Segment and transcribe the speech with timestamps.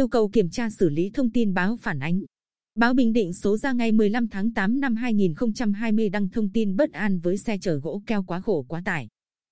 [0.00, 2.20] yêu cầu kiểm tra xử lý thông tin báo phản ánh.
[2.74, 6.92] Báo Bình Định số ra ngày 15 tháng 8 năm 2020 đăng thông tin bất
[6.92, 9.08] an với xe chở gỗ keo quá khổ quá tải.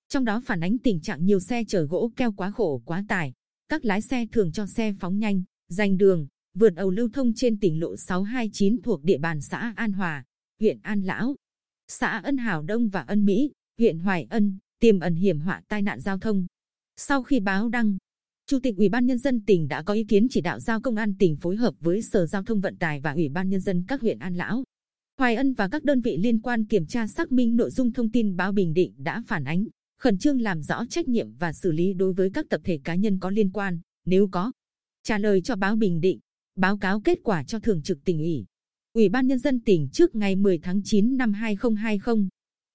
[0.07, 3.33] Trong đó phản ánh tình trạng nhiều xe chở gỗ keo quá khổ quá tải.
[3.69, 7.59] Các lái xe thường cho xe phóng nhanh, giành đường, vượt ẩu lưu thông trên
[7.59, 10.23] tỉnh lộ 629 thuộc địa bàn xã An Hòa,
[10.59, 11.35] huyện An Lão,
[11.87, 15.81] xã Ân Hảo Đông và Ân Mỹ, huyện Hoài Ân, tiềm ẩn hiểm họa tai
[15.81, 16.45] nạn giao thông.
[16.97, 17.97] Sau khi báo đăng,
[18.49, 20.95] Chủ tịch Ủy ban nhân dân tỉnh đã có ý kiến chỉ đạo giao công
[20.95, 23.83] an tỉnh phối hợp với Sở Giao thông Vận tải và Ủy ban nhân dân
[23.87, 24.63] các huyện An Lão,
[25.17, 28.11] Hoài Ân và các đơn vị liên quan kiểm tra xác minh nội dung thông
[28.11, 29.65] tin báo Bình Định đã phản ánh,
[29.99, 32.95] khẩn trương làm rõ trách nhiệm và xử lý đối với các tập thể cá
[32.95, 34.51] nhân có liên quan, nếu có.
[35.03, 36.19] Trả lời cho báo Bình Định,
[36.55, 38.45] báo cáo kết quả cho thường trực tỉnh ủy.
[38.93, 42.27] Ủy ban nhân dân tỉnh trước ngày 10 tháng 9 năm 2020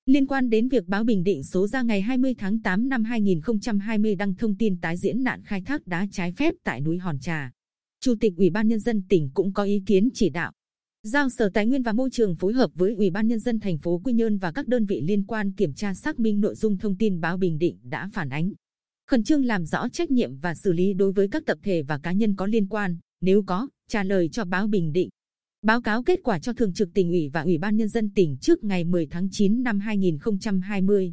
[0.06, 4.14] Liên quan đến việc báo Bình Định số ra ngày 20 tháng 8 năm 2020
[4.14, 7.50] đăng thông tin tái diễn nạn khai thác đá trái phép tại núi Hòn Trà,
[8.00, 10.52] Chủ tịch Ủy ban nhân dân tỉnh cũng có ý kiến chỉ đạo.
[11.02, 13.78] Giao Sở Tài nguyên và Môi trường phối hợp với Ủy ban nhân dân thành
[13.78, 16.78] phố Quy Nhơn và các đơn vị liên quan kiểm tra xác minh nội dung
[16.78, 18.52] thông tin báo Bình Định đã phản ánh.
[19.10, 21.98] Khẩn trương làm rõ trách nhiệm và xử lý đối với các tập thể và
[21.98, 25.08] cá nhân có liên quan, nếu có, trả lời cho báo Bình Định.
[25.64, 28.36] Báo cáo kết quả cho Thường trực tỉnh ủy và Ủy ban Nhân dân tỉnh
[28.40, 31.12] trước ngày 10 tháng 9 năm 2020.